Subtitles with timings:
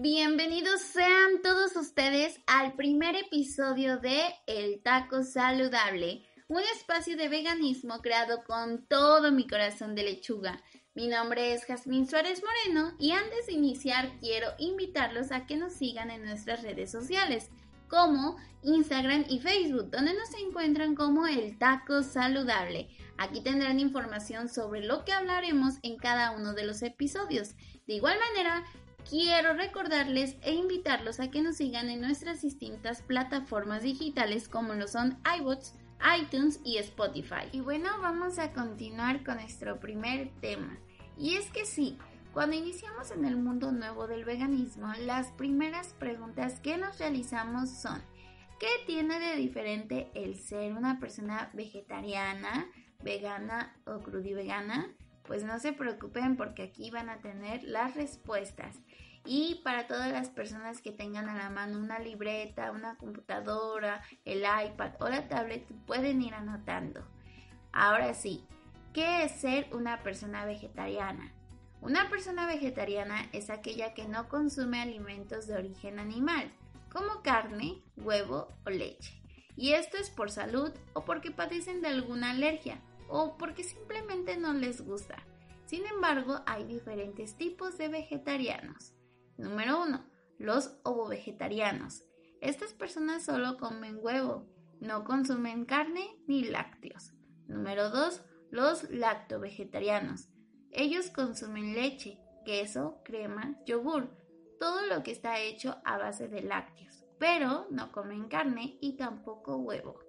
[0.00, 7.98] Bienvenidos sean todos ustedes al primer episodio de El Taco Saludable, un espacio de veganismo
[7.98, 10.62] creado con todo mi corazón de lechuga.
[10.94, 15.72] Mi nombre es Jazmín Suárez Moreno y antes de iniciar quiero invitarlos a que nos
[15.72, 17.50] sigan en nuestras redes sociales
[17.88, 22.88] como Instagram y Facebook, donde nos encuentran como El Taco Saludable.
[23.16, 27.56] Aquí tendrán información sobre lo que hablaremos en cada uno de los episodios.
[27.88, 28.64] De igual manera,
[29.08, 34.86] quiero recordarles e invitarlos a que nos sigan en nuestras distintas plataformas digitales como lo
[34.86, 35.74] son iBots,
[36.20, 37.48] iTunes y Spotify.
[37.52, 40.78] Y bueno, vamos a continuar con nuestro primer tema.
[41.16, 41.96] Y es que sí,
[42.32, 48.02] cuando iniciamos en el mundo nuevo del veganismo, las primeras preguntas que nos realizamos son,
[48.60, 52.66] ¿qué tiene de diferente el ser una persona vegetariana,
[53.02, 54.94] vegana o crudivegana?
[55.28, 58.80] Pues no se preocupen porque aquí van a tener las respuestas.
[59.26, 64.38] Y para todas las personas que tengan a la mano una libreta, una computadora, el
[64.38, 67.06] iPad o la tablet, pueden ir anotando.
[67.72, 68.46] Ahora sí,
[68.94, 71.30] ¿qué es ser una persona vegetariana?
[71.82, 76.50] Una persona vegetariana es aquella que no consume alimentos de origen animal,
[76.90, 79.20] como carne, huevo o leche.
[79.56, 84.52] Y esto es por salud o porque padecen de alguna alergia o porque simplemente no
[84.52, 85.16] les gusta.
[85.66, 88.94] Sin embargo, hay diferentes tipos de vegetarianos.
[89.36, 90.04] Número 1.
[90.38, 92.04] Los ovovegetarianos.
[92.40, 94.46] Estas personas solo comen huevo,
[94.80, 97.12] no consumen carne ni lácteos.
[97.48, 98.22] Número 2.
[98.50, 100.28] Los lactovegetarianos.
[100.70, 104.08] Ellos consumen leche, queso, crema, yogur,
[104.58, 109.56] todo lo que está hecho a base de lácteos, pero no comen carne y tampoco
[109.56, 110.00] huevo.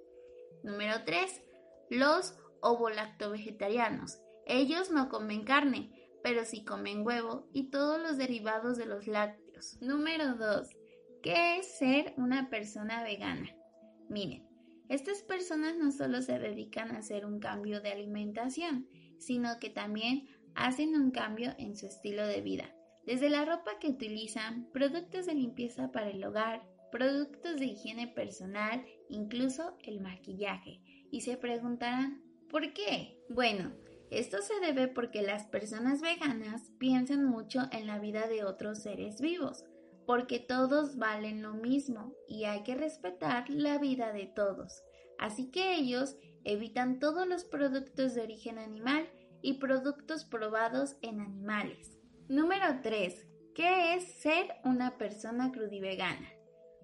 [0.63, 1.41] Número 3.
[1.90, 4.20] Los ovolactovegetarianos.
[4.46, 5.92] Ellos no comen carne,
[6.24, 9.78] pero sí comen huevo y todos los derivados de los lácteos.
[9.81, 10.69] Número 2.
[11.22, 13.50] ¿Qué es ser una persona vegana?
[14.09, 14.48] Miren,
[14.90, 18.88] estas personas no solo se dedican a hacer un cambio de alimentación,
[19.19, 22.74] sino que también hacen un cambio en su estilo de vida.
[23.06, 28.86] Desde la ropa que utilizan, productos de limpieza para el hogar, productos de higiene personal,
[29.09, 30.81] incluso el maquillaje.
[31.12, 33.18] Y se preguntarán, ¿por qué?
[33.30, 33.72] Bueno,
[34.12, 39.22] esto se debe porque las personas veganas piensan mucho en la vida de otros seres
[39.22, 39.66] vivos,
[40.06, 44.84] porque todos valen lo mismo y hay que respetar la vida de todos.
[45.20, 49.08] Así que ellos evitan todos los productos de origen animal
[49.42, 51.98] y productos probados en animales.
[52.28, 53.28] Número 3.
[53.54, 56.38] ¿Qué es ser una persona crudivegana?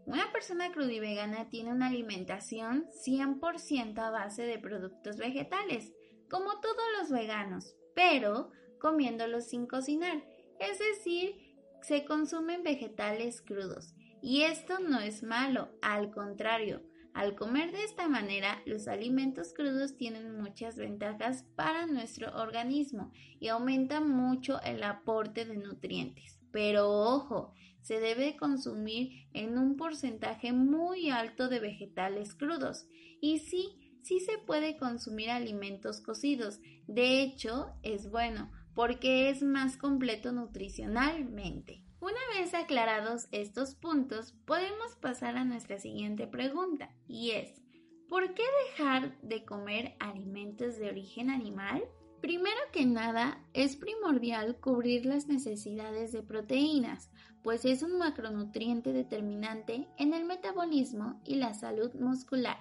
[0.06, 5.94] Una persona crudivegana tiene una alimentación 100% a base de productos vegetales
[6.30, 10.24] como todos los veganos, pero comiéndolos sin cocinar,
[10.60, 13.96] es decir, se consumen vegetales crudos.
[14.22, 16.82] Y esto no es malo, al contrario,
[17.16, 23.48] al comer de esta manera, los alimentos crudos tienen muchas ventajas para nuestro organismo y
[23.48, 26.42] aumentan mucho el aporte de nutrientes.
[26.52, 27.54] Pero ojo,
[27.86, 32.88] se debe consumir en un porcentaje muy alto de vegetales crudos.
[33.22, 36.60] Y sí, sí se puede consumir alimentos cocidos.
[36.88, 41.84] De hecho, es bueno porque es más completo nutricionalmente.
[42.00, 47.62] Una vez aclarados estos puntos, podemos pasar a nuestra siguiente pregunta y es,
[48.10, 51.84] ¿por qué dejar de comer alimentos de origen animal?
[52.26, 57.12] Primero que nada, es primordial cubrir las necesidades de proteínas,
[57.44, 62.58] pues es un macronutriente determinante en el metabolismo y la salud muscular.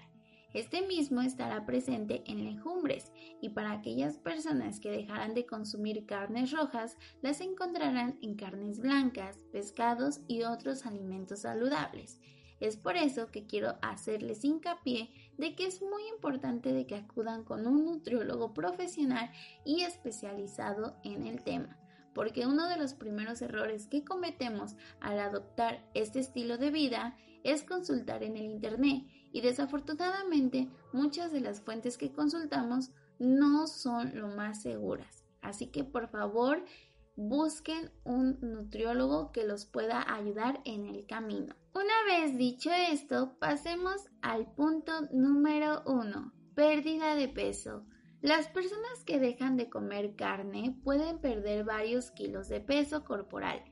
[0.52, 3.10] Este mismo estará presente en legumbres
[3.40, 9.38] y para aquellas personas que dejarán de consumir carnes rojas, las encontrarán en carnes blancas,
[9.50, 12.20] pescados y otros alimentos saludables.
[12.64, 17.44] Es por eso que quiero hacerles hincapié de que es muy importante de que acudan
[17.44, 19.30] con un nutriólogo profesional
[19.66, 21.76] y especializado en el tema,
[22.14, 27.64] porque uno de los primeros errores que cometemos al adoptar este estilo de vida es
[27.64, 34.28] consultar en el Internet y desafortunadamente muchas de las fuentes que consultamos no son lo
[34.28, 35.26] más seguras.
[35.42, 36.64] Así que por favor
[37.16, 41.54] busquen un nutriólogo que los pueda ayudar en el camino.
[41.74, 47.84] Una vez dicho esto, pasemos al punto número uno, pérdida de peso.
[48.20, 53.62] Las personas que dejan de comer carne pueden perder varios kilos de peso corporal,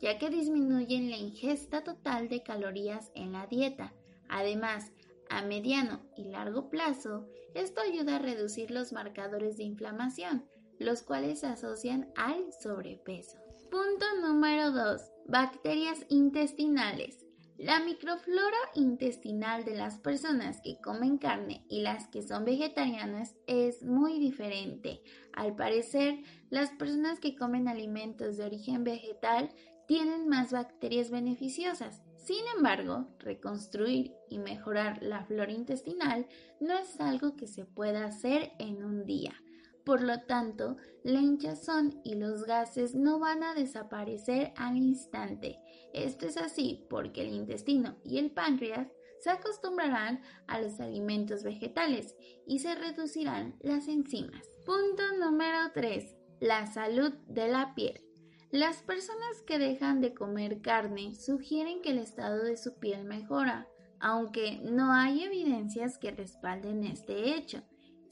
[0.00, 3.94] ya que disminuyen la ingesta total de calorías en la dieta.
[4.28, 4.92] Además,
[5.30, 10.44] a mediano y largo plazo, esto ayuda a reducir los marcadores de inflamación,
[10.78, 13.38] los cuales se asocian al sobrepeso.
[13.70, 15.02] Punto número 2.
[15.26, 17.24] Bacterias intestinales.
[17.58, 23.84] La microflora intestinal de las personas que comen carne y las que son vegetarianas es
[23.84, 25.02] muy diferente.
[25.32, 29.50] Al parecer, las personas que comen alimentos de origen vegetal
[29.86, 32.02] tienen más bacterias beneficiosas.
[32.16, 36.26] Sin embargo, reconstruir y mejorar la flora intestinal
[36.58, 39.43] no es algo que se pueda hacer en un día.
[39.84, 45.60] Por lo tanto, la hinchazón y los gases no van a desaparecer al instante.
[45.92, 48.88] Esto es así porque el intestino y el páncreas
[49.20, 52.14] se acostumbrarán a los alimentos vegetales
[52.46, 54.46] y se reducirán las enzimas.
[54.66, 56.16] Punto número 3.
[56.40, 58.02] La salud de la piel.
[58.50, 63.66] Las personas que dejan de comer carne sugieren que el estado de su piel mejora,
[63.98, 67.62] aunque no hay evidencias que respalden este hecho.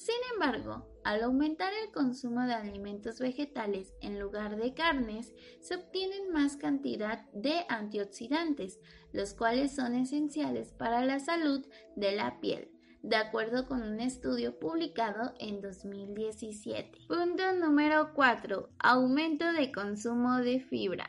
[0.02, 6.32] Sin embargo, al aumentar el consumo de alimentos vegetales en lugar de carnes, se obtienen
[6.32, 8.80] más cantidad de antioxidantes,
[9.12, 11.64] los cuales son esenciales para la salud
[11.94, 12.72] de la piel,
[13.04, 17.06] de acuerdo con un estudio publicado en 2017.
[17.06, 18.70] Punto número 4.
[18.80, 21.08] Aumento de consumo de fibra.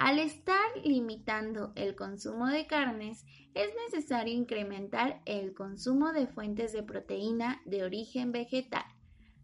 [0.00, 6.82] Al estar limitando el consumo de carnes, es necesario incrementar el consumo de fuentes de
[6.82, 8.86] proteína de origen vegetal.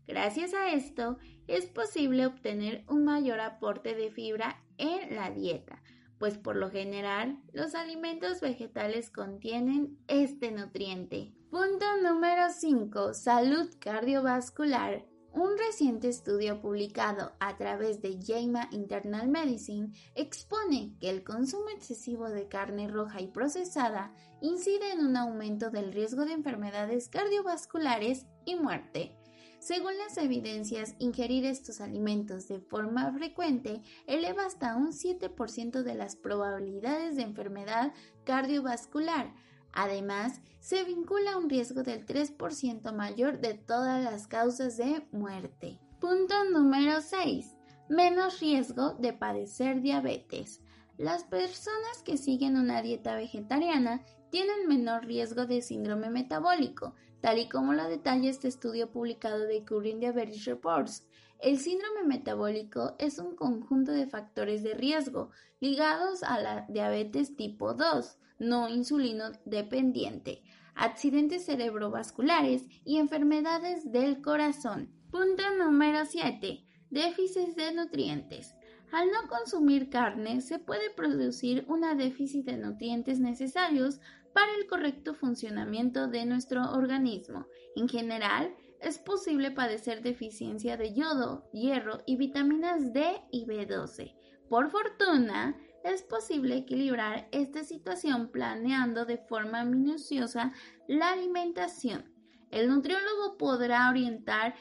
[0.06, 5.82] Gracias a esto, es posible obtener un mayor aporte de fibra en la dieta,
[6.18, 11.34] pues por lo general los alimentos vegetales contienen este nutriente.
[11.50, 13.12] Punto número 5.
[13.12, 15.04] Salud cardiovascular.
[15.36, 22.30] Un reciente estudio publicado a través de JAMA Internal Medicine expone que el consumo excesivo
[22.30, 28.56] de carne roja y procesada incide en un aumento del riesgo de enfermedades cardiovasculares y
[28.56, 29.14] muerte.
[29.58, 36.16] Según las evidencias, ingerir estos alimentos de forma frecuente eleva hasta un 7% de las
[36.16, 37.92] probabilidades de enfermedad
[38.24, 39.34] cardiovascular,
[39.76, 45.78] Además, se vincula un riesgo del 3% mayor de todas las causas de muerte.
[46.00, 47.54] Punto número 6.
[47.90, 50.62] Menos riesgo de padecer diabetes.
[50.96, 57.50] Las personas que siguen una dieta vegetariana tienen menor riesgo de síndrome metabólico, tal y
[57.50, 61.05] como lo detalla este estudio publicado de Current Diabetes Reports.
[61.40, 65.30] El síndrome metabólico es un conjunto de factores de riesgo
[65.60, 70.42] ligados a la diabetes tipo 2, no insulino dependiente,
[70.74, 74.90] accidentes cerebrovasculares y enfermedades del corazón.
[75.10, 76.64] Punto número 7.
[76.90, 78.54] Déficit de nutrientes.
[78.92, 84.00] Al no consumir carne se puede producir una déficit de nutrientes necesarios
[84.36, 87.46] para el correcto funcionamiento de nuestro organismo.
[87.74, 94.14] En general, es posible padecer deficiencia de yodo, hierro y vitaminas D y B12.
[94.50, 100.52] Por fortuna, es posible equilibrar esta situación planeando de forma minuciosa
[100.86, 102.04] la alimentación.
[102.50, 104.54] El nutriólogo podrá orientar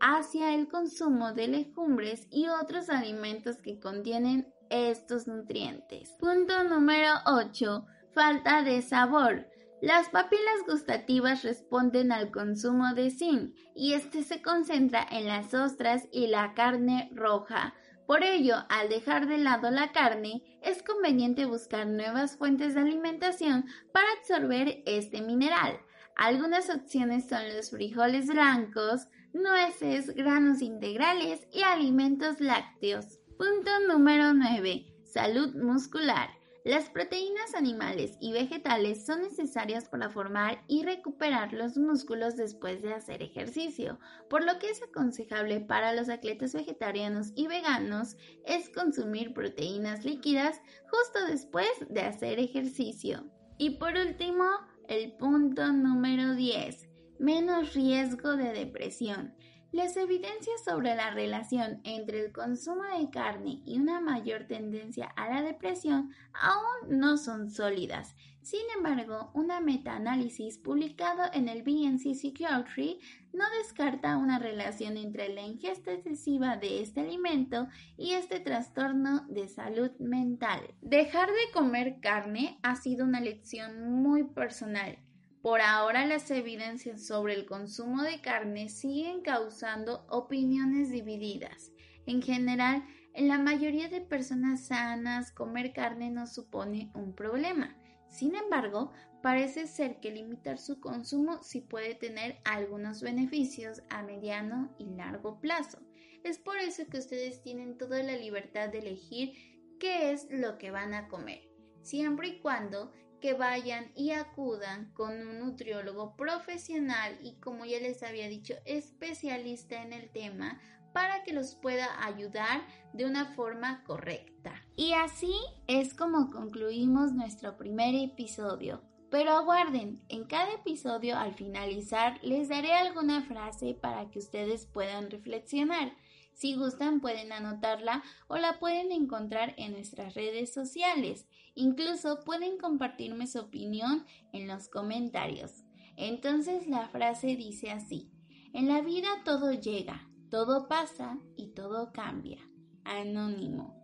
[0.00, 6.16] hacia el consumo de legumbres y otros alimentos que contienen estos nutrientes.
[6.18, 7.86] Punto número 8.
[8.14, 9.46] Falta de sabor.
[9.80, 16.08] Las papilas gustativas responden al consumo de zinc y este se concentra en las ostras
[16.12, 17.74] y la carne roja.
[18.06, 23.66] Por ello, al dejar de lado la carne, es conveniente buscar nuevas fuentes de alimentación
[23.92, 25.78] para absorber este mineral.
[26.16, 33.20] Algunas opciones son los frijoles blancos, nueces, granos integrales y alimentos lácteos.
[33.38, 34.86] Punto número 9.
[35.04, 36.39] Salud muscular.
[36.64, 42.92] Las proteínas animales y vegetales son necesarias para formar y recuperar los músculos después de
[42.92, 43.98] hacer ejercicio,
[44.28, 50.60] por lo que es aconsejable para los atletas vegetarianos y veganos es consumir proteínas líquidas
[50.90, 53.24] justo después de hacer ejercicio.
[53.56, 54.44] Y por último,
[54.86, 59.34] el punto número 10, menos riesgo de depresión.
[59.72, 65.28] Las evidencias sobre la relación entre el consumo de carne y una mayor tendencia a
[65.28, 68.16] la depresión aún no son sólidas.
[68.42, 72.98] Sin embargo, una metaanálisis publicado en el BNC Psychiatry
[73.32, 79.46] no descarta una relación entre la ingesta excesiva de este alimento y este trastorno de
[79.46, 80.74] salud mental.
[80.80, 84.98] Dejar de comer carne ha sido una lección muy personal
[85.42, 91.72] por ahora las evidencias sobre el consumo de carne siguen causando opiniones divididas.
[92.06, 97.76] En general, en la mayoría de personas sanas, comer carne no supone un problema.
[98.08, 98.92] Sin embargo,
[99.22, 105.40] parece ser que limitar su consumo sí puede tener algunos beneficios a mediano y largo
[105.40, 105.78] plazo.
[106.22, 109.32] Es por eso que ustedes tienen toda la libertad de elegir
[109.78, 111.48] qué es lo que van a comer,
[111.82, 118.02] siempre y cuando que vayan y acudan con un nutriólogo profesional y como ya les
[118.02, 120.60] había dicho, especialista en el tema
[120.92, 122.62] para que los pueda ayudar
[122.92, 124.54] de una forma correcta.
[124.76, 125.34] Y así
[125.66, 128.82] es como concluimos nuestro primer episodio.
[129.10, 135.10] Pero aguarden, en cada episodio al finalizar les daré alguna frase para que ustedes puedan
[135.10, 135.92] reflexionar.
[136.32, 141.26] Si gustan pueden anotarla o la pueden encontrar en nuestras redes sociales.
[141.54, 145.64] Incluso pueden compartirme su opinión en los comentarios.
[145.96, 148.10] Entonces la frase dice así,
[148.52, 152.38] en la vida todo llega, todo pasa y todo cambia.
[152.84, 153.76] Anónimo.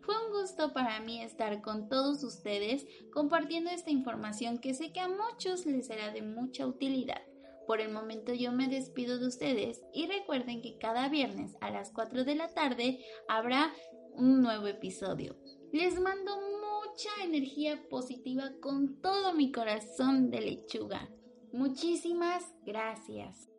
[0.00, 5.00] Fue un gusto para mí estar con todos ustedes compartiendo esta información que sé que
[5.00, 7.20] a muchos les será de mucha utilidad.
[7.66, 11.90] Por el momento yo me despido de ustedes y recuerden que cada viernes a las
[11.90, 13.72] 4 de la tarde habrá
[14.12, 15.36] un nuevo episodio.
[15.72, 21.10] Les mando mucha energía positiva con todo mi corazón de lechuga.
[21.52, 23.55] Muchísimas gracias.